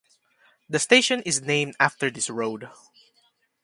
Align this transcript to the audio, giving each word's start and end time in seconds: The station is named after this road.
The 0.67 0.79
station 0.79 1.21
is 1.27 1.41
named 1.43 1.75
after 1.79 2.09
this 2.09 2.27
road. 2.27 2.71